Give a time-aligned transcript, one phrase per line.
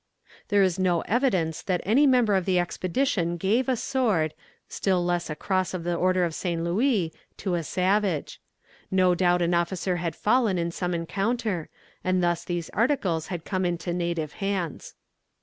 [0.47, 4.33] There is no evidence that any member of the expedition gave a sword,
[4.67, 6.63] still less a cross of the order of St.
[6.63, 8.41] Louis, to a savage.
[8.89, 11.69] No doubt an officer had fallen in some encounter,
[12.03, 14.95] and thus these articles had come into native hands.